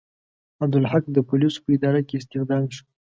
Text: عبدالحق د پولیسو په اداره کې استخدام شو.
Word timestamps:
عبدالحق 0.63 1.03
د 1.13 1.17
پولیسو 1.27 1.63
په 1.63 1.69
اداره 1.77 2.01
کې 2.07 2.15
استخدام 2.21 2.63
شو. 2.75 2.83